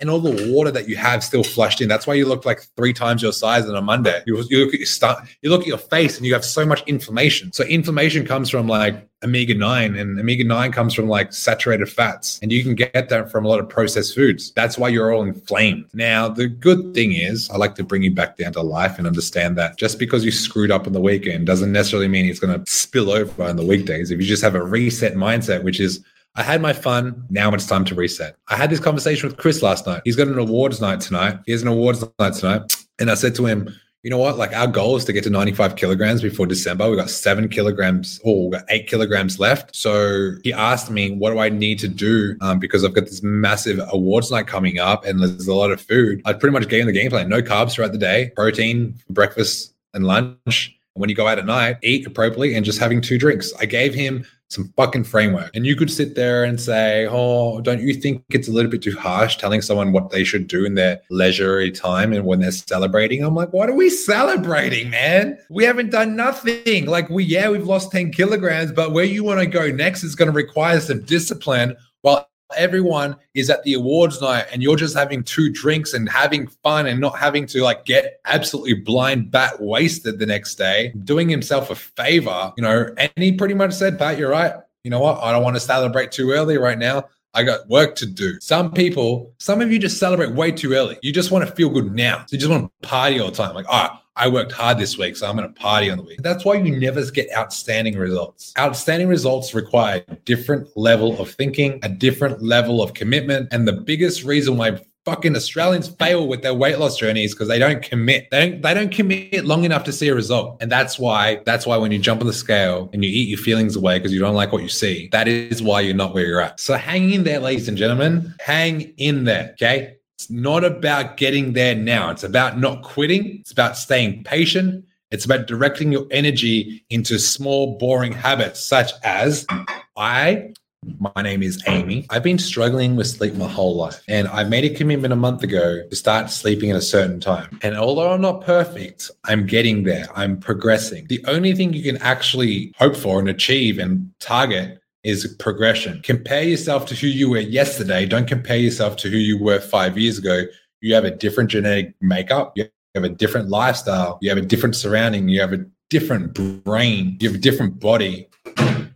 and 0.01 0.11
all 0.11 0.21
the 0.21 0.53
water 0.53 0.71
that 0.71 0.89
you 0.89 0.97
have 0.97 1.25
still 1.25 1.43
flushed 1.43 1.81
in. 1.81 1.89
That's 1.89 2.07
why 2.07 2.15
you 2.15 2.27
look 2.27 2.45
like 2.45 2.61
three 2.77 2.93
times 2.93 3.23
your 3.23 3.33
size 3.33 3.69
on 3.69 3.75
a 3.75 3.81
Monday. 3.81 4.23
You, 4.27 4.45
you 4.51 4.65
look 4.65 4.75
at 4.75 4.81
your 4.81 4.87
start, 4.87 5.27
you 5.43 5.51
look 5.51 5.63
at 5.63 5.67
your 5.67 5.79
face, 5.79 6.17
and 6.17 6.27
you 6.27 6.35
have 6.35 6.45
so 6.45 6.67
much 6.67 6.83
inflammation. 6.87 7.53
So 7.53 7.65
inflammation 7.65 8.27
comes 8.27 8.51
from 8.51 8.69
like 8.69 9.09
omega 9.25 9.55
nine, 9.55 9.97
and 9.97 10.21
omega 10.21 10.45
nine 10.45 10.73
comes 10.73 10.93
from 10.93 11.09
like 11.09 11.33
saturated 11.33 11.87
fats, 11.87 12.39
and 12.43 12.53
you 12.53 12.63
can 12.63 12.75
get 12.75 13.09
that 13.09 13.31
from 13.31 13.45
a 13.45 13.49
lot 13.49 13.59
of 13.59 13.69
processed 13.69 14.15
foods. 14.15 14.53
That's 14.53 14.77
why 14.77 14.89
you're 14.89 15.13
all 15.13 15.23
inflamed. 15.23 15.87
Now, 15.95 16.29
the 16.29 16.49
good 16.49 16.95
thing 16.95 17.13
is, 17.13 17.49
I 17.49 17.57
like 17.57 17.75
to 17.77 17.85
bring 17.85 18.03
you 18.03 18.11
back 18.11 18.37
down 18.37 18.53
to 18.53 18.63
life 18.63 18.99
and 18.99 19.07
understand 19.07 19.57
that 19.57 19.79
just 19.79 19.99
because 19.99 20.25
you 20.25 20.31
screwed 20.31 20.71
up 20.71 20.87
on 20.87 20.93
the 20.93 21.01
weekend 21.01 21.47
doesn't 21.47 21.73
necessarily 21.73 22.09
mean 22.09 22.27
it's 22.27 22.41
going 22.41 22.59
to 22.59 22.71
spill 22.71 23.11
over 23.11 23.43
on 23.43 23.57
the 23.57 23.65
weekdays. 23.65 24.11
If 24.11 24.21
you 24.21 24.27
just 24.27 24.43
have 24.43 24.55
a 24.55 24.63
reset 24.63 25.15
mindset, 25.15 25.63
which 25.63 25.81
is 25.81 26.05
I 26.37 26.43
had 26.43 26.61
my 26.61 26.75
fun. 26.75 27.25
Now 27.31 27.53
it's 27.55 27.67
time 27.67 27.85
to 27.87 27.95
reset. 27.95 28.37
I 28.49 28.57
had 28.57 28.71
this 28.71 28.81
conversation 28.81 29.29
with 29.29 29.39
Chris 29.39 29.63
last 29.63 29.87
night. 29.87 30.03
He's 30.05 30.17
got 30.17 30.29
an 30.29 30.39
awards 30.39 30.81
night 30.81 31.01
tonight. 31.01 31.39
He 31.47 31.53
has 31.53 31.63
an 31.63 31.69
awards 31.69 32.05
night 32.19 32.35
tonight. 32.35 32.77
And 32.99 33.11
I 33.11 33.15
said 33.15 33.35
to 33.37 33.47
him, 33.47 33.75
you 34.03 34.11
know 34.11 34.19
what? 34.19 34.37
Like 34.37 34.53
our 34.53 34.69
goal 34.69 34.97
is 34.97 35.05
to 35.07 35.13
get 35.13 35.25
to 35.25 35.31
95 35.31 35.75
kilograms 35.75 36.23
before 36.23 36.47
December. 36.47 36.89
We 36.89 36.97
got 36.97 37.11
seven 37.11 37.49
kilograms, 37.49 38.21
or 38.23 38.53
eight 38.69 38.87
kilograms 38.87 39.41
left. 39.41 39.75
So 39.75 40.33
he 40.45 40.53
asked 40.53 40.91
me, 40.91 41.11
what 41.11 41.31
do 41.31 41.41
I 41.41 41.49
need 41.49 41.81
to 41.81 41.89
do? 41.89 42.37
Um, 42.41 42.61
because 42.61 42.85
I've 42.85 42.95
got 42.95 43.07
this 43.07 43.23
massive 43.23 43.81
awards 43.91 44.31
night 44.31 44.47
coming 44.47 44.79
up 44.79 45.05
and 45.05 45.21
there's 45.21 45.49
a 45.49 45.55
lot 45.55 45.73
of 45.73 45.81
food. 45.81 46.23
I 46.25 46.35
pretty 46.35 46.53
much 46.53 46.69
gave 46.69 46.83
him 46.83 46.87
the 46.87 46.93
game 46.93 47.11
plan. 47.11 47.29
No 47.29 47.43
carbs 47.43 47.73
throughout 47.73 47.93
the 47.93 47.99
day, 47.99 48.31
protein, 48.37 48.95
breakfast 49.11 49.75
and 49.93 50.05
lunch. 50.05 50.79
And 50.95 51.01
when 51.01 51.11
you 51.11 51.17
go 51.17 51.27
out 51.27 51.39
at 51.39 51.47
night, 51.47 51.79
eat 51.83 52.07
appropriately 52.07 52.55
and 52.55 52.65
just 52.65 52.79
having 52.79 53.01
two 53.01 53.19
drinks. 53.19 53.53
I 53.59 53.65
gave 53.65 53.93
him 53.93 54.25
some 54.49 54.73
fucking 54.77 55.05
framework. 55.05 55.51
And 55.55 55.67
you 55.67 55.77
could 55.77 55.91
sit 55.91 56.15
there 56.15 56.45
and 56.45 56.61
say, 56.61 57.07
Oh, 57.11 57.61
don't 57.61 57.81
you 57.81 57.95
think 57.95 58.25
it's 58.31 58.49
a 58.49 58.53
little 58.53 58.71
bit 58.71 58.83
too 58.83 58.97
harsh 58.97 59.37
telling 59.37 59.63
someone 59.63 59.93
what 59.93 60.11
they 60.11 60.25
should 60.25 60.47
do 60.47 60.65
in 60.65 60.75
their 60.75 61.01
leisurely 61.11 61.71
time 61.71 62.13
and 62.13 62.25
when 62.25 62.41
they're 62.41 62.53
celebrating? 62.53 63.23
I'm 63.25 63.35
like, 63.35 63.53
What 63.53 63.69
are 63.69 63.75
we 63.75 63.91
celebrating, 63.91 64.91
man? 64.91 65.39
We 65.51 65.65
haven't 65.65 65.91
done 65.91 66.17
nothing. 66.17 66.87
Like, 66.87 67.11
we, 67.11 67.25
yeah, 67.25 67.49
we've 67.51 67.67
lost 67.67 67.91
10 67.93 68.13
kilograms, 68.13 68.73
but 68.73 68.93
where 68.93 69.05
you 69.05 69.25
want 69.25 69.41
to 69.41 69.47
go 69.47 69.69
next 69.69 70.05
is 70.05 70.15
going 70.15 70.31
to 70.31 70.37
require 70.37 70.81
some 70.81 71.03
discipline 71.03 71.77
while 72.03 72.29
everyone 72.57 73.17
is 73.35 73.51
at 73.51 73.63
the 73.65 73.75
awards 73.75 74.21
night 74.21 74.47
and 74.53 74.63
you're 74.63 74.77
just 74.77 74.97
having 74.97 75.23
two 75.23 75.51
drinks 75.51 75.95
and 75.95 76.09
having 76.09 76.47
fun 76.47 76.87
and 76.87 77.01
not 77.01 77.19
having 77.19 77.47
to 77.47 77.63
like 77.63 77.85
get 77.85 78.21
absolutely 78.25 78.75
blind 78.75 79.31
bat 79.31 79.61
wasted 79.61 80.19
the 80.19 80.27
next 80.27 80.57
day, 80.57 80.93
doing 81.05 81.29
himself 81.29 81.71
a 81.71 81.75
favor, 81.75 82.53
you 82.57 82.63
know. 82.63 82.89
And 82.97 83.11
he 83.17 83.33
pretty 83.33 83.55
much 83.55 83.73
said, 83.73 83.99
Pat, 83.99 84.19
you're 84.19 84.31
right. 84.31 84.55
You 84.85 84.91
know 84.91 85.01
what? 85.01 85.19
I 85.23 85.33
don't 85.33 85.43
want 85.43 85.57
to 85.57 85.61
celebrate 85.61 86.13
too 86.13 86.31
early 86.31 86.59
right 86.59 86.79
now. 86.79 87.05
I 87.35 87.43
got 87.43 87.69
work 87.69 87.97
to 87.97 88.07
do. 88.07 88.41
Some 88.41 88.73
people, 88.73 89.35
some 89.39 89.61
of 89.61 89.71
you 89.71 89.79
just 89.79 89.99
celebrate 89.99 90.33
way 90.33 90.51
too 90.51 90.73
early. 90.73 90.99
You 91.03 91.13
just 91.13 91.31
want 91.31 91.47
to 91.47 91.55
feel 91.55 91.69
good 91.69 91.93
now. 91.95 92.21
So 92.21 92.29
you 92.31 92.39
just 92.39 92.51
want 92.51 92.73
to 92.83 92.89
party 92.89 93.21
all 93.21 93.31
the 93.31 93.37
time. 93.37 93.55
Like, 93.55 93.69
all 93.69 93.89
right, 93.89 93.99
I 94.17 94.29
worked 94.29 94.53
hard 94.53 94.79
this 94.79 94.97
week, 94.97 95.17
so 95.17 95.29
I'm 95.29 95.37
going 95.37 95.47
to 95.47 95.61
party 95.61 95.91
on 95.91 95.99
the 95.99 96.05
week. 96.05 96.23
That's 96.23 96.45
why 96.45 96.55
you 96.55 96.79
never 96.79 97.05
get 97.11 97.29
outstanding 97.37 97.99
results. 97.99 98.55
Outstanding 98.59 99.09
results 99.09 99.55
require 99.55 100.03
a 100.09 100.15
different 100.15 100.75
level 100.77 101.21
of 101.21 101.31
thinking, 101.31 101.79
a 101.83 101.89
different 101.89 102.43
level 102.43 102.83
of 102.83 102.95
commitment. 102.95 103.49
And 103.53 103.69
the 103.69 103.75
biggest 103.75 104.25
reason 104.25 104.57
why 104.57 104.81
fucking 105.07 105.37
Australians 105.37 105.89
fail 105.89 106.27
with 106.27 106.43
their 106.43 106.53
weight 106.53 106.79
loss 106.79 106.99
journeys 106.99 107.33
because 107.33 107.49
they 107.49 107.59
don't 107.59 107.83
commit. 107.83 108.29
They 108.31 108.51
don't 108.51 108.63
they 108.63 108.75
don't 108.75 108.93
commit 108.93 109.45
long 109.45 109.65
enough 109.65 109.85
to 109.85 109.93
see 109.93 110.09
a 110.09 110.15
result. 110.15 110.59
And 110.61 110.71
that's 110.71 110.99
why 110.99 111.43
that's 111.47 111.67
why 111.67 111.77
when 111.77 111.93
you 111.93 111.99
jump 111.99 112.21
on 112.21 112.27
the 112.27 112.33
scale 112.33 112.91
and 112.93 113.05
you 113.05 113.11
eat 113.11 113.29
your 113.29 113.39
feelings 113.39 113.77
away 113.77 113.99
because 113.99 114.13
you 114.13 114.19
don't 114.19 114.35
like 114.35 114.53
what 114.53 114.63
you 114.63 114.69
see, 114.69 115.09
that 115.13 115.29
is 115.29 115.63
why 115.63 115.81
you're 115.81 115.95
not 115.95 116.13
where 116.13 116.27
you're 116.27 116.41
at. 116.41 116.59
So 116.59 116.75
hang 116.75 117.13
in 117.13 117.25
there, 117.25 117.39
ladies 117.39 117.69
and 117.69 117.79
gentlemen. 117.79 118.35
Hang 118.41 118.95
in 118.99 119.25
there. 119.25 119.51
Okay. 119.53 119.97
It's 120.17 120.31
not 120.31 120.65
about 120.65 121.19
getting 121.19 121.53
there 121.53 121.75
now. 121.75 122.11
It's 122.11 122.25
about 122.25 122.59
not 122.59 122.83
quitting. 122.83 123.37
It's 123.41 123.53
about 123.53 123.77
staying 123.77 124.25
patient. 124.25 124.87
It's 125.11 125.27
about 125.27 125.47
directing 125.47 125.93
your 125.93 126.07
energy 126.11 126.87
into 126.89 127.19
small, 127.19 127.77
boring 127.77 128.13
habits, 128.13 128.65
such 128.65 128.93
as 129.05 129.47
I, 129.95 130.55
my 130.99 131.23
name 131.23 131.43
is 131.43 131.63
Amy. 131.67 132.07
I've 132.09 132.23
been 132.23 132.39
struggling 132.39 132.97
with 132.97 133.09
sleep 133.09 133.35
my 133.35 133.47
whole 133.47 133.77
life. 133.77 134.03
And 134.09 134.27
I 134.29 134.45
made 134.45 134.65
a 134.65 134.75
commitment 134.75 135.13
a 135.13 135.17
month 135.17 135.43
ago 135.43 135.87
to 135.87 135.95
start 135.95 136.31
sleeping 136.31 136.71
at 136.71 136.79
a 136.79 136.83
certain 136.83 137.21
time. 137.21 137.59
And 137.61 137.77
although 137.77 138.11
I'm 138.11 138.23
not 138.23 138.41
perfect, 138.41 139.11
I'm 139.27 139.47
getting 139.47 139.83
there. 139.83 140.07
I'm 140.17 140.41
progressing. 140.41 141.09
The 141.09 141.23
only 141.27 141.53
thing 141.53 141.75
you 141.75 141.83
can 141.83 142.01
actually 142.01 142.73
hope 142.79 142.97
for 142.97 143.19
and 143.19 143.29
achieve 143.29 143.79
and 143.79 144.11
target 144.19 144.81
is 145.07 145.37
progression. 145.39 146.03
Compare 146.03 146.43
yourself 146.43 146.85
to 146.87 146.95
who 146.97 147.07
you 147.07 147.31
were 147.31 147.39
yesterday. 147.39 148.05
Don't 148.07 148.27
compare 148.27 148.57
yourself 148.57 148.97
to 148.97 149.09
who 149.09 149.17
you 149.17 149.41
were 149.41 149.61
five 149.61 149.97
years 149.97 150.19
ago. 150.19 150.43
You 150.81 150.95
have 150.95 151.05
a 151.05 151.13
different 151.13 151.49
genetic 151.49 151.95
makeup. 152.01 152.55
You 152.57 152.67
have 152.97 153.05
a 153.05 153.09
different 153.09 153.49
lifestyle. 153.49 154.19
You 154.21 154.31
have 154.31 154.39
a 154.39 154.43
different 154.43 154.75
surrounding. 154.75 155.29
You 155.29 155.41
have 155.41 155.53
a 155.53 155.65
different 155.91 156.35
brain. 156.65 157.19
You 157.21 157.29
have 157.29 157.37
a 157.37 157.41
different 157.41 157.79
body. 157.79 158.29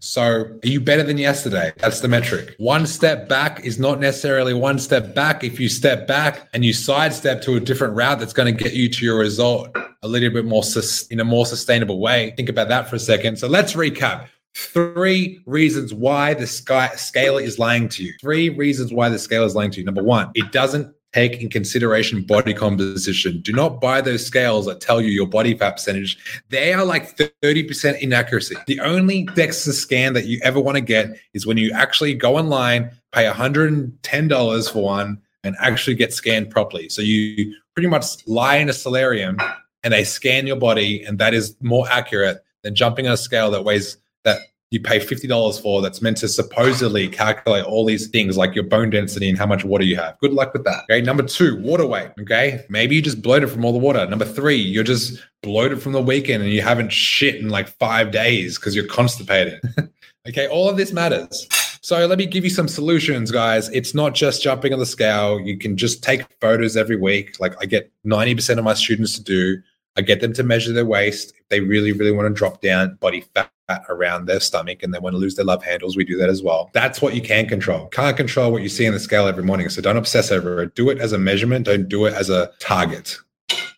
So, 0.01 0.23
are 0.25 0.59
you 0.65 0.81
better 0.81 1.05
than 1.05 1.17
yesterday? 1.17 1.73
That's 1.77 2.01
the 2.01 2.09
metric. 2.09 2.57
One 2.59 2.87
step 2.87 3.29
back 3.29 3.65
is 3.65 3.79
not 3.79 4.01
necessarily 4.01 4.55
one 4.55 4.79
step 4.79 5.15
back. 5.15 5.45
If 5.45 5.61
you 5.61 5.69
step 5.69 6.09
back 6.09 6.49
and 6.55 6.65
you 6.65 6.73
sidestep 6.73 7.43
to 7.43 7.55
a 7.55 7.61
different 7.61 7.95
route 7.95 8.19
that's 8.19 8.33
going 8.33 8.57
to 8.57 8.65
get 8.65 8.73
you 8.73 8.89
to 8.89 9.05
your 9.05 9.19
result 9.19 9.77
a 10.03 10.09
little 10.09 10.31
bit 10.31 10.47
more 10.47 10.65
in 11.11 11.21
a 11.21 11.25
more 11.25 11.45
sustainable 11.47 12.01
way, 12.01 12.33
think 12.37 12.49
about 12.49 12.69
that 12.69 12.89
for 12.89 12.97
a 12.97 12.99
second. 12.99 13.39
So, 13.39 13.47
let's 13.47 13.75
recap. 13.75 14.27
Three 14.55 15.41
reasons 15.47 15.95
why 15.95 16.35
the 16.35 16.47
sky, 16.47 16.89
scale 16.97 17.39
is 17.39 17.59
lying 17.59 17.89
to 17.91 18.05
you. 18.05 18.13
Three 18.21 18.49
reasons 18.49 18.93
why 18.93 19.09
the 19.09 19.19
scale 19.19 19.45
is 19.45 19.55
lying 19.55 19.71
to 19.73 19.79
you. 19.79 19.85
Number 19.85 20.03
one, 20.03 20.31
it 20.35 20.53
doesn't 20.53 20.93
take 21.13 21.41
in 21.41 21.49
consideration 21.49 22.23
body 22.23 22.55
composition. 22.55 23.41
Do 23.41 23.53
not 23.53 23.81
buy 23.81 24.01
those 24.01 24.25
scales 24.25 24.67
that 24.67 24.81
tell 24.81 25.01
you 25.01 25.09
your 25.09 25.27
body 25.27 25.57
fat 25.57 25.73
percentage. 25.73 26.19
They 26.51 26.73
are 26.73 26.85
like 26.85 27.17
30% 27.17 28.01
inaccuracy. 28.01 28.57
The 28.67 28.81
only 28.81 29.27
DEXA 29.27 29.73
scan 29.73 30.13
that 30.15 30.27
you 30.27 30.41
ever 30.43 30.61
want 30.61 30.77
to 30.77 30.83
get 30.83 31.17
is 31.35 31.47
when 31.47 31.57
you 31.57 31.73
actually 31.73 32.15
go 32.15 32.37
online, 32.37 32.91
pay 33.13 33.25
$110 33.25 34.73
for 34.73 34.83
one, 34.83 35.21
and 35.43 35.57
actually 35.59 35.97
get 35.97 36.13
scanned 36.13 36.51
properly. 36.51 36.89
So 36.89 37.03
you 37.03 37.55
pretty 37.75 37.89
much 37.89 38.27
lie 38.27 38.57
in 38.57 38.69
a 38.69 38.73
solarium 38.75 39.39
and 39.83 39.93
they 39.93 40.05
scan 40.05 40.47
your 40.47 40.57
body, 40.57 41.03
and 41.03 41.19
that 41.19 41.35
is 41.35 41.57
more 41.61 41.89
accurate 41.91 42.45
than 42.63 42.75
jumping 42.75 43.07
on 43.07 43.15
a 43.15 43.17
scale 43.17 43.51
that 43.51 43.65
weighs 43.65 43.97
that 44.25 44.41
you 44.71 44.81
pay 44.81 45.01
$50 45.01 45.61
for 45.61 45.83
that's 45.83 46.01
meant 46.01 46.17
to 46.19 46.29
supposedly 46.29 47.09
calculate 47.09 47.65
all 47.65 47.85
these 47.85 48.07
things 48.09 48.37
like 48.37 48.55
your 48.55 48.63
bone 48.65 48.91
density 48.91 49.29
and 49.29 49.37
how 49.37 49.47
much 49.47 49.65
water 49.65 49.85
you 49.85 49.97
have. 49.97 50.17
Good 50.21 50.33
luck 50.33 50.53
with 50.53 50.65
that. 50.65 50.85
Okay. 50.85 51.01
Number 51.01 51.25
two, 51.25 51.61
water 51.61 51.87
weight. 51.87 52.11
Okay. 52.21 52.65
Maybe 52.69 52.95
you 52.95 53.03
just 53.03 53.21
bloated 53.21 53.51
from 53.51 53.65
all 53.65 53.73
the 53.73 53.79
water. 53.79 54.07
Number 54.07 54.25
three, 54.25 54.57
you're 54.57 54.85
just 54.85 55.21
bloated 55.43 55.83
from 55.83 55.93
the 55.93 56.01
weekend 56.01 56.45
and 56.45 56.53
you 56.53 56.63
haven't 56.63 56.93
shit 56.93 57.37
in 57.37 57.49
like 57.49 57.69
five 57.69 58.13
days 58.13 58.59
because 58.59 58.77
you're 58.77 58.87
constipated. 58.87 59.61
okay. 60.29 60.47
All 60.47 60.69
of 60.69 60.77
this 60.77 60.93
matters. 60.93 61.49
So 61.83 62.07
let 62.07 62.19
me 62.19 62.27
give 62.27 62.45
you 62.45 62.51
some 62.51 62.69
solutions, 62.69 63.33
guys. 63.33 63.69
It's 63.71 63.95
not 63.95 64.15
just 64.15 64.43
jumping 64.43 64.73
on 64.73 64.79
the 64.79 64.87
scale. 64.87 65.41
You 65.41 65.59
can 65.59 65.77
just 65.77 66.05
take 66.05 66.23
photos 66.41 66.77
every 66.77 66.97
week. 66.97 67.41
Like 67.41 67.55
I 67.61 67.67
get 67.67 67.91
90% 68.07 68.59
of 68.59 68.65
my 68.65 68.75
students 68.75 69.17
to 69.17 69.25
do. 69.25 69.61
I 69.97 70.03
get 70.03 70.21
them 70.21 70.33
to 70.35 70.45
measure 70.45 70.73
their 70.73 70.87
waist. 70.87 71.33
If 71.37 71.49
they 71.49 71.59
really, 71.59 71.91
really 71.91 72.13
want 72.13 72.29
to 72.29 72.35
drop 72.39 72.61
down 72.61 72.97
body 73.01 73.25
fat 73.35 73.51
around 73.89 74.27
their 74.27 74.41
stomach 74.41 74.83
and 74.83 74.93
they 74.93 74.99
want 74.99 75.15
to 75.15 75.19
lose 75.19 75.35
their 75.35 75.45
love 75.45 75.63
handles, 75.63 75.97
we 75.97 76.05
do 76.05 76.17
that 76.17 76.29
as 76.29 76.43
well. 76.43 76.71
That's 76.73 77.01
what 77.01 77.15
you 77.15 77.23
can 77.23 77.47
control. 77.49 77.87
Can't 77.89 78.17
control 78.17 78.53
what 78.53 78.63
you 78.63 78.69
see 78.69 78.87
in 78.87 78.93
the 78.93 79.01
scale 79.01 79.27
every 79.27 79.45
morning. 79.45 79.69
So 79.69 79.83
don't 79.83 79.97
obsess 79.97 80.31
over 80.31 80.63
it. 80.63 80.75
Do 80.75 80.91
it 80.91 80.99
as 80.99 81.13
a 81.13 81.19
measurement, 81.19 81.67
don't 81.67 81.89
do 81.89 82.07
it 82.07 82.15
as 82.15 82.31
a 82.31 82.51
target. 82.59 83.19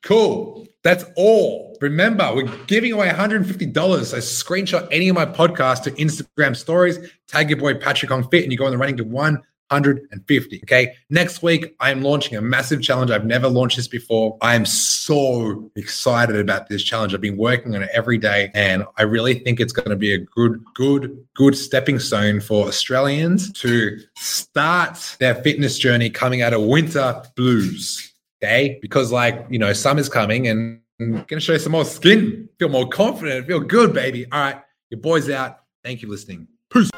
Cool. 0.03 0.67
That's 0.83 1.05
all. 1.17 1.77
Remember, 1.81 2.33
we're 2.35 2.49
giving 2.67 2.93
away 2.93 3.09
$150. 3.09 4.05
So 4.05 4.17
screenshot 4.19 4.89
any 4.91 5.09
of 5.09 5.15
my 5.15 5.27
podcasts 5.27 5.83
to 5.85 5.93
Instagram 5.93 6.57
stories, 6.57 6.99
tag 7.29 7.51
your 7.51 7.59
boy 7.59 7.75
Patrick 7.75 8.11
Hong 8.11 8.29
Fit, 8.29 8.43
and 8.43 8.53
you 8.53 8.59
go 8.59 8.67
on 8.67 8.73
the 8.73 8.79
running 8.79 8.97
to 8.97 9.05
one 9.05 9.43
150. 9.73 10.61
Okay. 10.65 10.95
Next 11.11 11.43
week, 11.43 11.75
I 11.81 11.91
am 11.91 12.03
launching 12.03 12.37
a 12.37 12.43
massive 12.43 12.83
challenge. 12.83 13.11
I've 13.11 13.25
never 13.25 13.49
launched 13.49 13.77
this 13.77 13.89
before. 13.89 14.37
I 14.41 14.55
am 14.55 14.67
so 14.67 15.71
excited 15.77 16.37
about 16.37 16.69
this 16.69 16.83
challenge. 16.83 17.15
I've 17.15 17.21
been 17.21 17.37
working 17.37 17.75
on 17.75 17.83
it 17.83 17.91
every 17.93 18.19
day, 18.19 18.51
and 18.55 18.85
I 18.99 19.03
really 19.03 19.35
think 19.35 19.61
it's 19.61 19.73
going 19.73 19.91
to 19.91 19.97
be 19.97 20.13
a 20.15 20.19
good, 20.19 20.63
good, 20.75 21.25
good 21.35 21.57
stepping 21.57 21.99
stone 21.99 22.41
for 22.41 22.67
Australians 22.69 23.53
to 23.55 23.99
start 24.17 25.17
their 25.19 25.35
fitness 25.37 25.79
journey 25.79 26.11
coming 26.11 26.43
out 26.43 26.53
of 26.53 26.63
winter 26.63 27.23
blues. 27.35 28.13
Okay. 28.43 28.79
Because, 28.83 29.13
like, 29.13 29.47
you 29.49 29.59
know, 29.59 29.73
summer's 29.73 30.09
coming 30.09 30.49
and 30.49 30.81
I'm 31.01 31.13
going 31.13 31.27
to 31.27 31.41
show 31.41 31.53
you 31.53 31.59
some 31.59 31.73
more 31.73 31.85
skin, 31.85 32.49
feel 32.59 32.69
more 32.69 32.89
confident, 32.89 33.47
feel 33.47 33.61
good, 33.61 33.93
baby. 33.93 34.27
All 34.31 34.41
right. 34.41 34.61
Your 34.91 35.01
boy's 35.01 35.31
out. 35.31 35.61
Thank 35.85 36.03
you 36.03 36.09
for 36.09 36.13
listening. 36.13 36.49
Peace. 36.71 36.91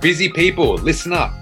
Busy 0.00 0.28
people, 0.28 0.74
listen 0.74 1.12
up. 1.12 1.41